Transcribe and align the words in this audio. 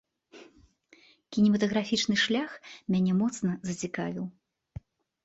Кінематаграфічны 1.35 2.15
шлях 2.23 2.51
мяне 2.95 3.13
моцна 3.21 3.51
зацікавіў. 3.69 4.25